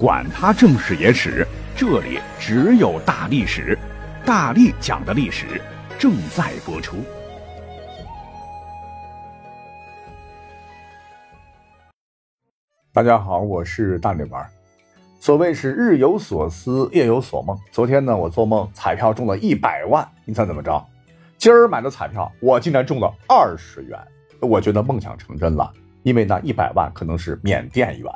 [0.00, 3.78] 管他正史野史，这里只有大历史，
[4.24, 5.60] 大力讲的历史
[5.98, 6.96] 正在播出。
[12.94, 14.42] 大家好，我是大力丸。
[15.18, 17.54] 所谓是日有所思，夜有所梦。
[17.70, 20.82] 昨天呢，我做梦彩票中了一百万，你猜怎么着？
[21.36, 24.00] 今儿买的彩票，我竟然中了二十元。
[24.40, 25.70] 我觉得梦想成真了，
[26.04, 28.10] 因为那一百万可能是缅甸元。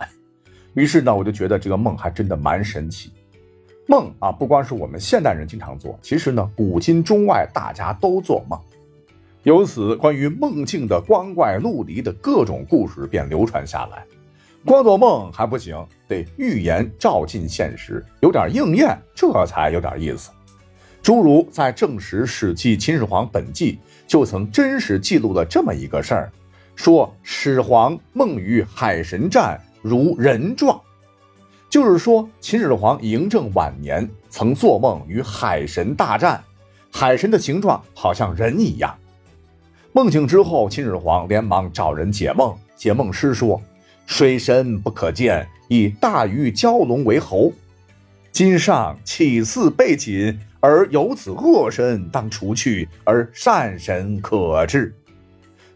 [0.75, 3.13] 于是呢，我就觉得这个梦还真的蛮神奇。
[3.87, 8.59] 梦啊，不光是我们现代人经常做，其实呢，古今中外大家都做梦。
[9.43, 14.05] 由此，关于梦境的光怪陆离的各种故事便流传下来。
[14.65, 20.31] 光做梦还不行，得预言照进现实，有点应验，这才有点意思。
[21.03, 23.73] 诸如在《正史·史记·秦始皇本纪》
[24.07, 26.33] 就曾真实记录了这么一个事儿，
[26.75, 29.61] 说始皇梦与海神战。
[29.85, 30.81] 如人状，
[31.69, 36.43] 就是说秦始皇嬴政晚年曾做梦与海神大战，
[36.91, 38.97] 海神的形状好像人一样。
[39.93, 42.57] 梦醒之后，秦始皇连忙找人解梦。
[42.75, 43.61] 解梦师说
[44.07, 47.53] ：“水神不可见，以大鱼蛟龙为侯。
[48.33, 54.97] 今上岂似背锦，而有此恶神当除去，而善神可治。”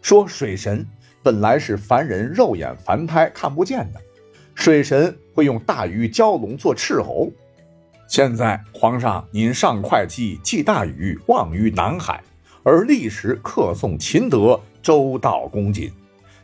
[0.00, 0.86] 说水神。
[1.28, 4.00] 本来是凡人肉眼凡胎看不见的，
[4.54, 7.30] 水神会用大鱼蛟龙做斥候。
[8.08, 12.22] 现在皇上您上会稽祭大禹，望于南海，
[12.62, 15.92] 而历时客颂秦德，周到恭谨。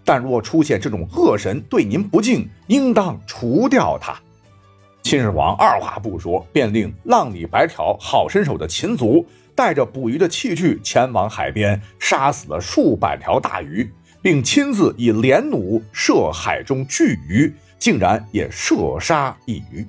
[0.04, 4.14] 但若出现这种恶神对您不敬，应当除掉他。
[5.02, 13.90] 秦始皇二话不说，便令浪里白条好身手的秦族带着捕鱼的器具前往海边，杀死了数百条大鱼。
[14.24, 19.86] 并亲自以连弩射海中巨鱼，竟然也射杀一鱼。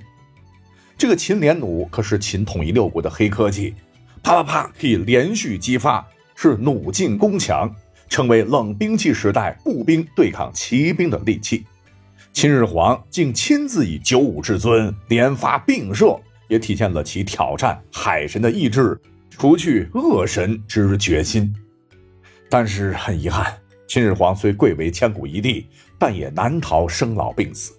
[0.98, 3.74] 这个秦连弩可是秦统一六国的黑科技，
[4.22, 7.74] 啪啪啪可以连续激发，是弩进攻强，
[8.10, 11.64] 成为冷兵器时代步兵对抗骑兵的利器。
[12.34, 16.14] 秦始皇竟亲自以九五至尊连发并射，
[16.48, 21.50] 也体现了其挑战海神的意志、除去恶神之决心。
[22.50, 23.50] 但是很遗憾。
[23.86, 25.66] 秦始皇虽贵为千古一帝，
[25.98, 27.72] 但也难逃生老病死。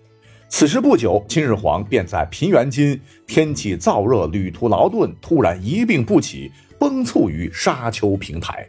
[0.49, 8.65] 此时不久，秦始皇便在平原津天气燥热、旅途劳顿，突然一病不起，崩殂于沙丘平台。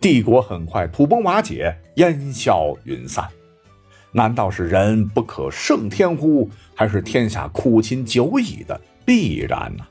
[0.00, 3.28] 帝国很快土崩瓦解，烟消云散。
[4.10, 6.50] 难道是人不可胜天乎？
[6.74, 9.84] 还是天下苦秦久矣的必然呢？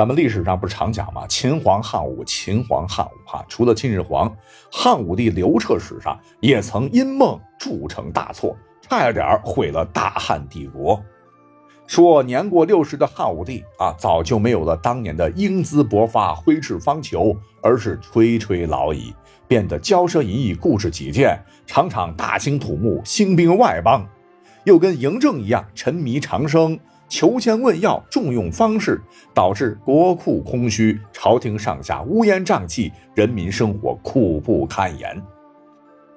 [0.00, 1.26] 咱们历史上不是常讲吗？
[1.28, 3.44] 秦皇汉武，秦皇汉武哈。
[3.50, 4.34] 除了秦始皇，
[4.72, 10.98] 汉武帝刘彻史上也曾因梦铸成大错，差一点毁了大汉帝国。
[11.86, 19.14] 说年过六十的汉武帝啊，早就没有了当年的英姿勃发、挥斥方遒，而是垂垂老矣，
[19.46, 24.08] 变得骄奢淫逸、固执己见，常常大兴土木、兴兵外邦，
[24.64, 26.80] 又跟嬴政一样沉迷长生。
[27.10, 29.02] 求签问药，重用方士，
[29.34, 35.20] 导致国库空虚，朝廷上下乌烟瘴气，人民生活苦不堪言。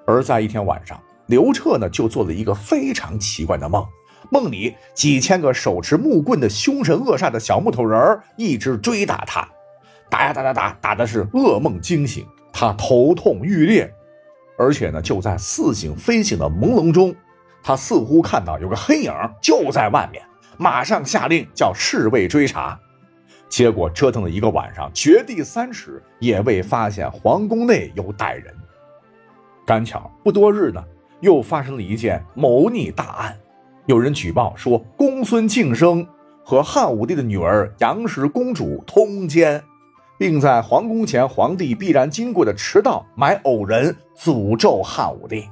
[0.05, 3.83] 而在一天晚上，刘彻呢就做了一个非常奇怪的梦，
[4.29, 9.49] 梦里几千个手持木棍的凶神恶煞的小木头人一直追打他，
[10.11, 13.91] 打呀打打打，打的是噩梦惊醒，他头痛欲裂，
[14.59, 17.15] 而且呢就在似醒非醒的朦胧中，
[17.63, 19.11] 他似乎看到有个黑影
[19.41, 20.21] 就在外面。
[20.57, 22.79] 马上下令叫侍卫追查，
[23.49, 28.53] 结果折腾了一个晚上，掘地三尺也未发现皇宫内有歹人。
[29.65, 30.83] 赶巧不多日呢，
[31.21, 33.37] 又发生了一件谋逆大案，
[33.85, 36.05] 有人举报说公孙敬生
[36.43, 39.63] 和汉武帝的女儿杨氏公主通奸，
[40.17, 45.47] 并在皇宫前皇帝必然经过的池道埋偶人，诅咒汉武帝。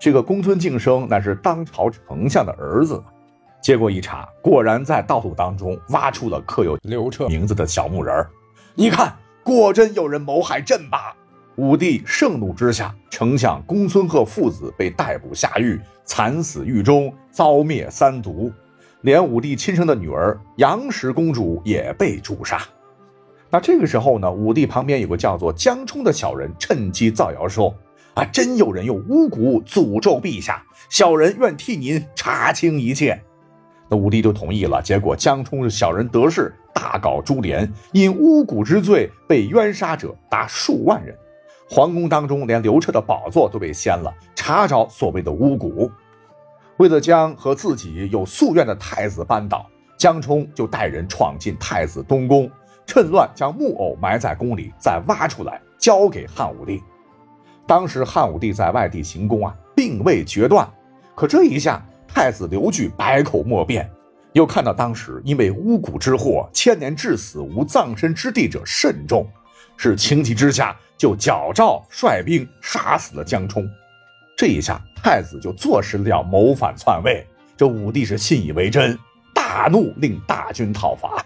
[0.00, 3.02] 这个公孙敬生乃是当朝丞相的儿子。
[3.64, 8.14] 结果一查，果然在道路当中挖出了刻有刘彻名字的小木人
[8.74, 11.16] 你看，果真有人谋害朕吧！
[11.56, 18.52] 武帝盛怒之下，丞相公孙贺父子被逮捕下狱，惨死狱中，遭灭三族。
[19.00, 22.60] 连武帝亲生的女儿杨氏公主也被诛杀。
[23.48, 27.74] 那这个时候呢，武帝旁边有个叫做江充的小人，趁机造谣说
[28.12, 33.18] ：“啊，真有人用巫蛊诅咒陛下，小人愿替您查清一切。”
[33.94, 41.16] 那武帝就同意了，结果江充小人得势，大搞株连，因巫蛊之罪被冤杀者达数万人。
[41.70, 45.88] 皇宫当中连刘彻的宝座都被掀了，查找所谓的巫蛊。
[46.78, 49.64] 为了将和自己有夙愿的太子扳倒，
[49.96, 52.50] 江充就带人闯进太子东宫，
[52.84, 56.82] 趁乱将木偶埋在宫里，再挖出来交给汉武帝。
[57.64, 60.68] 当时汉武帝在外地行宫啊，并未决断，
[61.14, 61.80] 可这一下
[62.14, 63.90] 太子刘据百口莫辩，
[64.34, 69.26] 又看到当时因为巫蛊之祸，千年至死无葬身之地者甚众，
[69.76, 73.68] 是情急之下就矫诏率兵杀死了江充。
[74.38, 77.26] 这一下太子就坐实了要谋反篡位，
[77.56, 78.96] 这武帝是信以为真，
[79.34, 81.20] 大怒，令大军讨伐。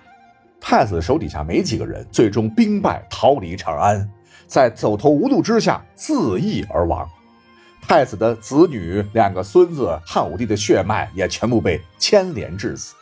[0.58, 4.10] 太子手底下没几个人，最终兵败逃离长安。
[4.46, 7.06] 在走投无路之下自缢而亡，
[7.88, 12.94] 太子的子女两个孙子，汉武帝的血脉也全部被牵连致死，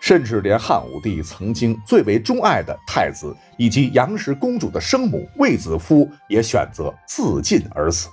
[0.00, 8.08] 甚至连汉武帝曾经最为钟爱的太子以及杨氏公主的生母卫子夫也选择自尽而死，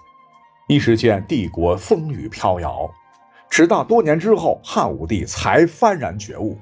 [0.68, 2.90] 一时间帝国风雨飘摇，
[3.48, 6.58] 直到多年之后，汉武帝才幡然觉悟，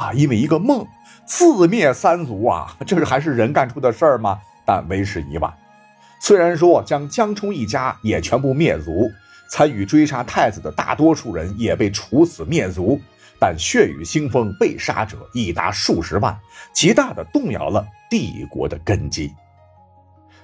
[0.00, 0.82] 啊，因为一个梦
[1.26, 4.40] 自灭三族啊，这是还是人干出的事儿吗？
[4.64, 5.52] 但为时已晚。
[6.20, 9.10] 虽然说将江充一家也全部灭族，
[9.50, 12.98] 参与追杀太子的大多数人也被处死灭族，
[13.38, 16.38] 但血雨腥风，被杀者已达数十万，
[16.72, 19.30] 极大的动摇了帝国的根基。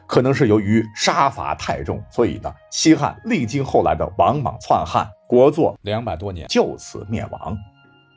[0.07, 7.57] 可能是由于杀伐太重，所以呢，西汉历经后来的王莽篡汉，国祚两百多年就此灭亡。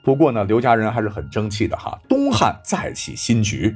[0.03, 3.73] 不过呢，刘家人还是很争气的哈，东汉再起新局，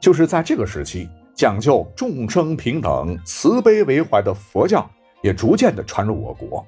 [0.00, 1.08] 就是在这个时期。
[1.34, 4.88] 讲究众生平等、慈悲为怀的佛教
[5.22, 6.66] 也逐渐的传入我国，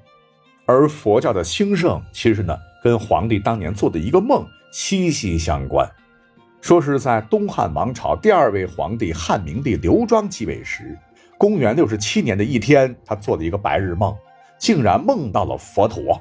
[0.66, 5.90] 而佛教的兴盛，其实呢，跟皇帝当年做的一个梦息息相关。
[6.60, 10.96] 说是在东汉王朝第二位皇帝汉明帝刘庄继位时，
[11.36, 14.16] 公元六十七年的一天，他做了一个白日梦，
[14.58, 16.20] 竟然梦到了佛陀。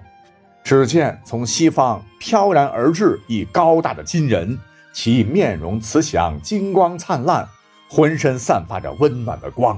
[0.63, 4.57] 只见从西方飘然而至一高大的金人，
[4.91, 7.47] 其面容慈祥，金光灿烂。
[7.93, 9.77] 浑身散发着温暖的光，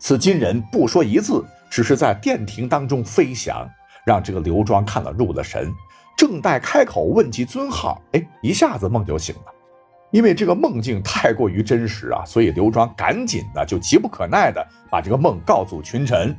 [0.00, 3.64] 此金人不说一字，只是在殿庭当中飞翔，
[4.04, 5.72] 让这个刘庄看了入了神。
[6.16, 9.42] 正待开口问其尊号，哎，一下子梦就醒了。
[10.10, 16.36] 因为这个梦境太过于真实啊，所以刘庄赶紧的就急不可耐的把这个梦告诉群臣。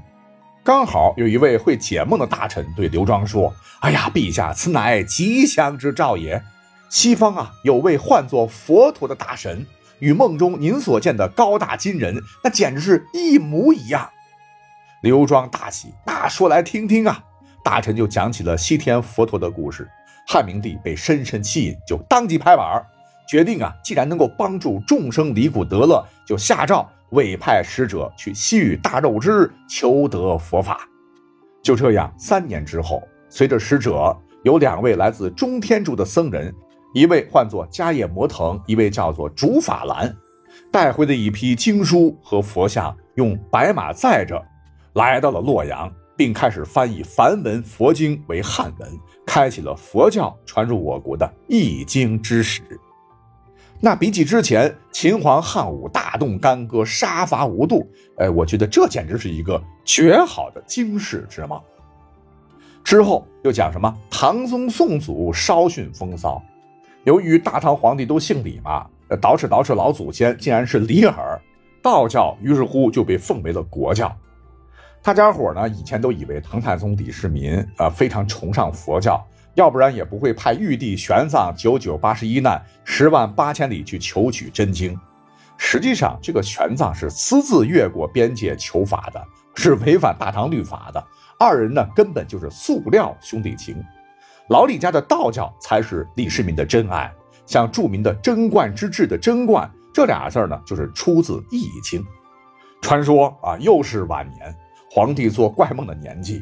[0.61, 6.43] 刚好有一位会解梦的大臣对刘庄说：“哎呀，陛下，此乃吉祥之兆也。
[6.89, 9.65] 西方啊，有位唤作佛陀的大神。”
[9.99, 14.09] 与梦中您所见的高大金人，那简直是一模一样。
[15.01, 17.23] 刘庄大喜，那说来听听啊。
[17.63, 19.87] 大臣就讲起了西天佛陀的故事。
[20.27, 22.85] 汉明帝被深深吸引，就当即拍板，
[23.29, 30.79] 决定啊，既然能够帮助众生离苦得乐，就下诏委派使者去西域大肉之求得佛法。
[31.63, 36.53] 就这样，三年之后，随着使者有两位来自中天竺的僧人。
[36.97, 40.11] 一位唤作迦叶摩腾，一位叫做竺法兰，
[40.71, 44.43] 带回的一批经书和佛像，用白马载着，
[44.93, 48.89] 来到了洛阳，并开始翻译梵文佛经为汉文，
[49.27, 52.63] 开启了佛教传入我国的易经之始。
[53.79, 61.61] 那比起之前秦皇汉武大动干戈，杀伐无度，哎，我觉得这简直是一个绝好的经世之梦。
[62.83, 63.95] 之后又讲什么？
[64.09, 66.41] 唐宗宋祖稍逊风骚。
[67.07, 68.85] 由于大唐皇帝都姓李嘛，
[69.21, 71.41] 捯饬捯饬老祖先，竟然是李耳，
[71.81, 74.13] 道教于是乎就被奉为了国教。
[75.01, 84.93] 大家伙呢以前都以为唐太宗李世民啊非常崇尚佛教，要不然也不会派玉帝玄奘九九八十一难十万八千里去求取真经。
[85.55, 91.01] 实际上，这个玄奘是私自越过边界求法的，是违反大唐律法的。
[91.39, 93.81] 二人呢根本就是塑料兄弟情。
[94.49, 97.13] 老李家的道教才是李世民的真爱，
[97.45, 102.01] 像著名的“贞观之治”的“贞观”这俩字呢，就是出自《易经》。
[102.81, 104.55] 传说啊，又是晚年，
[104.89, 106.41] 皇帝做怪梦的年纪，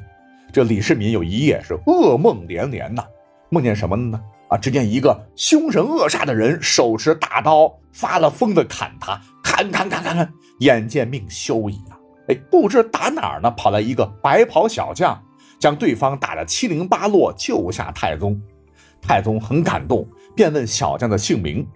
[0.53, 3.03] 这李世民有一夜是噩梦连连呐，
[3.50, 4.21] 梦见什么呢？
[4.50, 11.97] 啊，只见一个凶神恶煞的人手持大刀，发了疯的砍他，砍砍砍砍砍，眼见命休矣啊！
[12.27, 15.19] 哎，不知打哪儿呢，跑来一个白袍小将。
[15.65, 18.39] 将对方打得七零八落，救下太宗。
[19.01, 21.67] 太宗很感动，便问小将的姓名。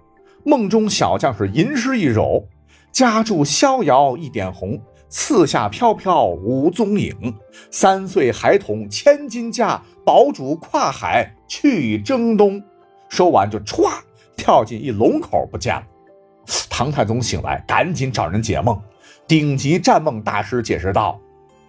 [0.46, 2.48] 梦中小将是吟诗一首
[2.94, 4.80] ：“家住逍遥一点红，
[5.10, 7.36] 四下飘飘无踪影。
[7.72, 12.62] 三岁孩童千金价，堡主跨海去征东。”
[13.10, 13.90] 说完就歘
[14.38, 15.84] 跳进一龙口不见了。
[16.70, 18.80] 唐太宗醒来，赶紧找人解梦。
[19.28, 21.20] 顶级战梦大师解释道：“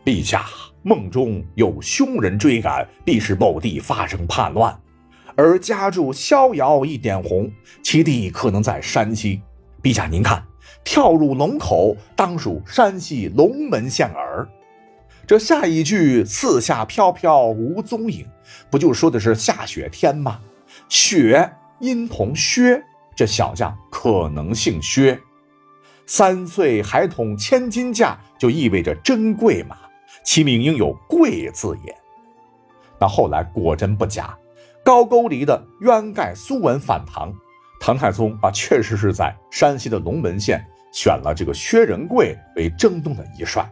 [0.04, 0.44] 陛下。”
[0.82, 4.78] 梦中有凶人追赶，必是某地发生叛乱。
[5.36, 7.50] 而家住逍遥一点红，
[7.82, 9.42] 其地可能在山西。
[9.82, 10.44] 陛下，您看，
[10.84, 14.46] 跳入龙口，当属山西龙门县耳。
[15.26, 18.26] 这下一句“四下飘飘无踪影”，
[18.70, 20.40] 不就说的是下雪天吗？
[20.88, 22.82] 雪音同薛，
[23.14, 25.18] 这小将可能姓薛。
[26.04, 29.76] 三岁孩童千金价，就意味着珍贵嘛，
[30.24, 31.96] 其名应有贵字也。
[33.00, 34.36] 那后来果真不假。
[34.82, 37.32] 高句丽的渊盖苏文反唐，
[37.78, 43.70] 唐太宗啊，确实是在山西的龙门县选了这个薛仁贵为征东的一帅。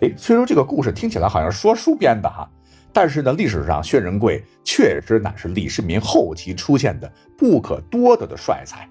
[0.00, 2.48] 哎，虽说这个故事听起来好像说书编的哈，
[2.94, 8.88] 但是呢，历史上薛仁贵确实乃是李世民后期出现的不可多得的帅才。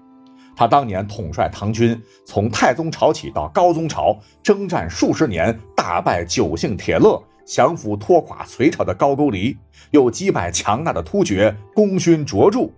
[0.56, 7.22] 他当年统帅唐军，从太宗朝起到高宗朝，征战数十年，大败九姓铁勒。
[7.44, 9.56] 降服拖垮隋朝的高句丽，
[9.92, 12.68] 又击败强大的突厥，功勋卓著，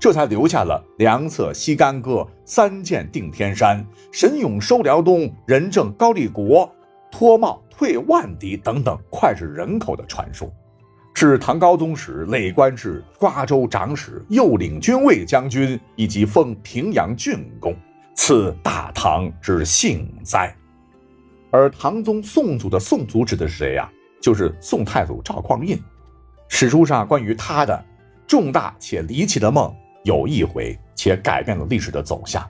[0.00, 6.72] 这才留下了良策西干戈，三箭定天山，神勇收辽东，仁政高丽国，
[7.10, 10.50] 脱帽退万敌等等脍炙人口的传说。
[11.14, 17.72] 至唐高宗时，累官至瓜州长史、右领军卫将军，以及封平阳郡公，
[18.16, 20.52] 赐大唐之幸哉。
[21.52, 23.88] 而唐宗宋祖的宋祖指的是谁呀？
[24.20, 25.78] 就是宋太祖赵匡胤，
[26.48, 27.84] 史书上关于他的
[28.26, 32.44] 重大且离奇的梦有一回，且改变了历史的走向。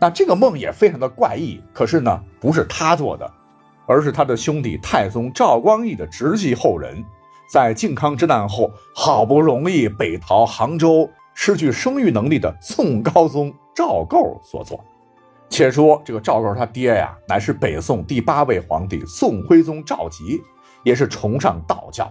[0.00, 3.30] 那这个梦也非常的怪异，可是呢，不是他做的，
[3.86, 7.04] 而是他的兄弟太宗赵光义的直系后人，
[7.52, 14.82] 在靖康之难后，好不容易北逃杭州，失去生育能力的宋高宗赵构所做。
[15.50, 20.40] 且说这个赵构他爹呀，乃是北宋第八位皇帝宋徽宗赵佶。
[20.82, 22.10] 也是崇尚道教，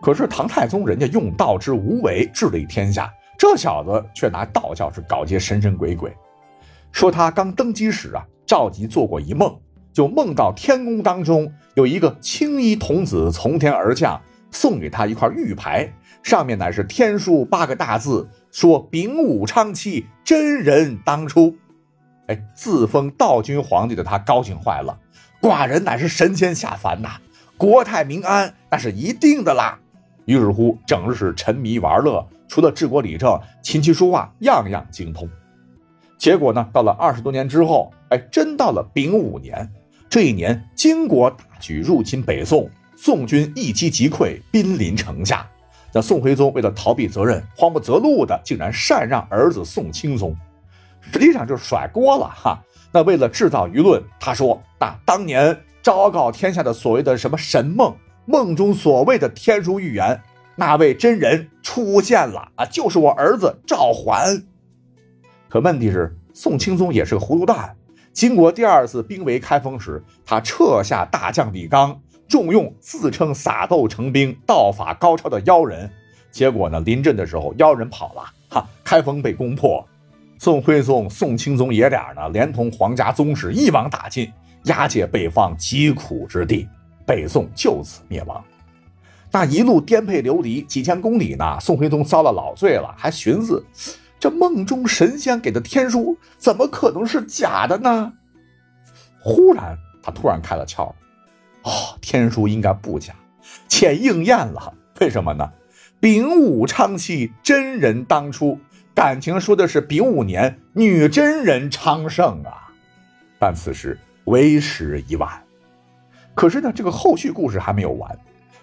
[0.00, 6.16] 可是唐太宗人家用道之无为治理天下，这小子却拿道教是搞些神神鬼鬼。
[6.92, 9.52] 说他刚登基时啊，赵佶做过一梦，
[9.92, 14.18] 就梦到天宫当中有一个青衣童子从天而降，
[14.50, 21.54] 送给他一块玉牌，上面乃是天书八个大字，说丙午昌期，真人当初。
[22.26, 24.98] 哎，自封道君皇帝的他高兴坏了，
[25.40, 27.20] 寡人乃是神仙下凡呐。
[27.56, 29.78] 国泰民安，那是一定的啦。
[30.24, 35.28] 于是乎，整日是沉迷玩乐，除了治国理政、琴棋书画，样样精通。
[36.18, 39.70] 结果呢，到了二十多年之后，哎，真到了丙午年。
[40.08, 45.48] 这一年，金国大举入侵北宋，宋军一击即溃，兵临城下。
[45.92, 50.34] 那宋徽宗为了逃避责任，慌不择路的，竟然禅让儿子宋钦宗，
[51.12, 52.60] 实际上就是甩锅了哈。
[52.92, 60.20] 那为了制造舆论，他说：“那当年。”昭告天下的所谓的什么神梦，梦中所谓的天书预言，
[60.56, 64.42] 那位真人出现了啊，就是我儿子赵桓。
[65.48, 67.76] 可问题是，宋钦宗也是个糊涂蛋。
[68.12, 71.96] 金国第二次兵围开封时，他撤下大将李纲，
[72.28, 75.90] 重用自称撒豆成兵、道法高超的妖人。
[76.30, 79.86] 结果呢，临阵的时候，妖人跑了，哈，开封被攻破。
[80.38, 84.30] 宋徽宗、宋钦宗爷俩呢，连同皇家宗室一网打尽。
[84.64, 86.68] 押解北方疾苦之地，
[87.06, 88.44] 北宋就此灭亡。
[89.30, 91.56] 那一路颠沛流离几千公里呢？
[91.60, 93.64] 宋徽宗遭了老罪了，还寻思
[94.18, 98.12] 这梦中神仙给的天书怎么可能是假的呢？
[99.20, 100.92] 忽然，他突然开了窍，
[101.66, 103.12] 哦，天书应该不假，
[103.68, 104.72] 且应验了。
[105.00, 105.52] 为什么呢？
[106.00, 108.58] 丙午昌期，真人当初，
[108.94, 112.72] 感情说的是丙午年女真人昌盛啊。
[113.38, 113.98] 但此时。
[114.26, 115.40] 为时已晚，
[116.34, 118.18] 可是呢，这个后续故事还没有完。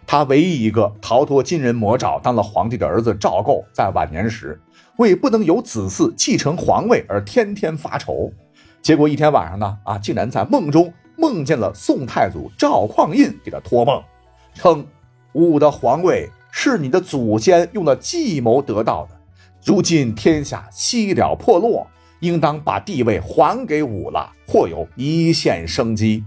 [0.06, 4.60] 他唯一一个逃脱金人魔爪当了皇帝的儿子赵构，在晚年时
[4.98, 8.30] 为不能有子嗣继承皇位而天天发愁。
[8.82, 14.04] 结果一天晚上呢，啊，竟然在梦中梦见了宋太祖赵匡胤给他托梦，
[14.54, 14.86] 称
[15.34, 19.20] 武的皇位是你的祖先用的计谋得到的，
[19.66, 21.88] 如今天下西了破落。
[22.20, 26.24] 应当把地位还给武了，或有一线生机。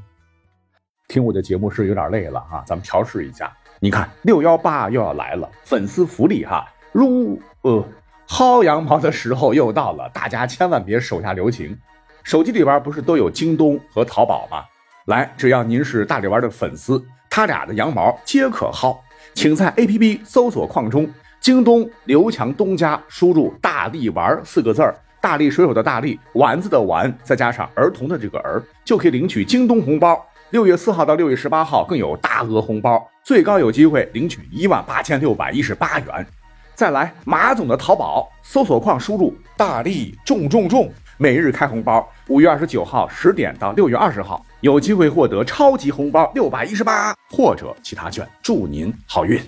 [1.09, 3.51] 听我的节目是有点累了啊，咱们调试一下。
[3.81, 7.83] 你看六幺八又要来了，粉丝福利哈，如呃
[8.29, 11.75] 薅羊毛的时候又到了，大家千万别手下留情。
[12.23, 14.65] 手机里边不是都有京东和淘宝吗？
[15.07, 18.97] 来，只要您是大力丸的粉丝，他俩的羊毛皆可薅，
[19.35, 21.09] 请在 APP 搜索框中
[21.41, 24.93] 京东刘强东家，输入“大力丸”四个字儿。
[25.21, 30.21] 大力水手的大力丸子的丸，再加上儿童的这个儿，就可以领取京东红包。
[30.51, 36.27] 六月四号到六月十八号更有大额红包，最高有机会领取一万八千六百一十八元。
[36.75, 42.07] 再来，马总的淘宝搜索框输入“大力重重重”，每日开红包。
[42.29, 48.29] 五月二十九号十点到六月二十号，有机会获得超级红包六百一十八或者其他券。
[48.43, 49.41] 祝您好运！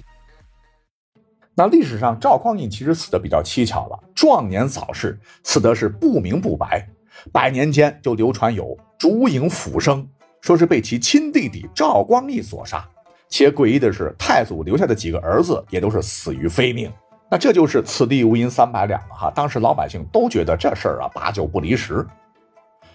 [1.55, 6.89] 那历史上赵匡胤其实死的比较蹊跷了，壮年早逝，死的是不明不白。
[7.33, 10.09] 百年间就流传有烛影斧声，
[10.41, 12.89] 说是被其亲弟弟赵光义所杀。
[13.29, 16.91] 且诡异的是，太祖留下的几个儿子也都是死于非命。
[17.31, 19.31] 那这就是此地无银三百两了哈。
[19.35, 22.07] 当时老百姓都觉得这事儿啊八九不离十。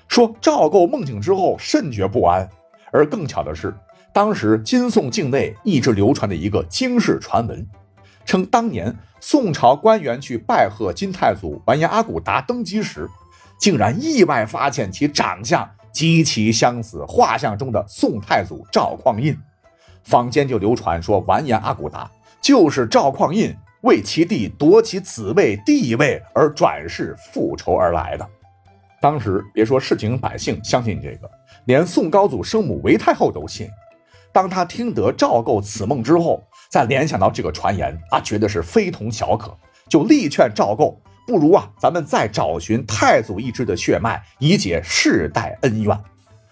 [0.07, 2.47] 说赵构梦醒之后甚觉不安，
[2.91, 3.75] 而更巧的是，
[4.13, 7.67] 当时金宋境内一直流传的一个惊世传闻，
[8.25, 13.09] 称当年宋朝官员去拜贺金太祖完颜阿骨达登基时，
[13.59, 19.37] 竟然意外发现其长相极其相似画像中的宋太祖赵匡胤。
[20.03, 22.11] 坊间就流传说，完颜阿骨达
[22.41, 28.27] 就是赵匡胤为其弟夺其子位地位而转世复仇而来的。
[29.01, 31.29] 当时别说市井百姓相信这个，
[31.65, 33.69] 连宋高祖生母韦太后都信。
[34.31, 39.55] 当他听得赵构此梦之后，再联想到这个传言啊，觉得是非同小可，
[39.89, 45.95] 就力劝赵构，不如啊，咱们再找寻太祖一支的血脉，以解世代恩怨。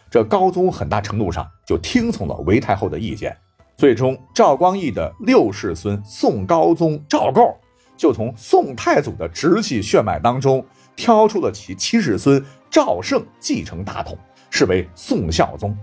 [0.10, 3.36] 这高宗很大程度上就听从了韦太后的意见，
[3.82, 7.52] 最终赵光义的六世孙宋高宗赵构
[7.98, 10.64] 就从宋太祖的直系血脉当中
[10.96, 14.16] 挑出了其七世孙赵胜继承大统，
[14.52, 15.76] 是为宋孝宗。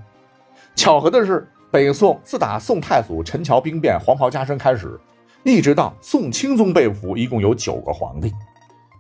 [0.77, 4.97] 巧合的是，北宋自打宋太祖陈桥兵变、黄袍加身开始，
[5.43, 8.33] 一直到宋钦宗被俘，一共有九个皇帝。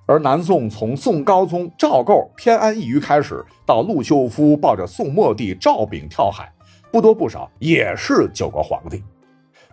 [0.06, 6.52] 而南宋从宋高宗赵构偏安一隅开始，到陆秀夫抱着宋末帝赵昺跳海，
[6.90, 9.02] 不多不少也是九个皇帝。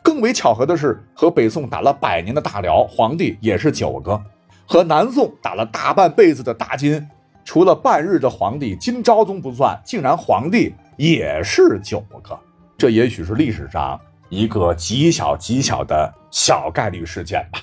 [0.03, 4.21] 更为巧合的是，和北宋打了百年的大辽皇帝也是九个，
[4.67, 7.03] 和南宋打了大半辈子的大金，
[7.43, 12.39] 除了半日的皇帝金昭宗不算，竟然皇帝也是九个。
[12.77, 17.59] 这也许是历史上一个极小极小的小概率事件吧。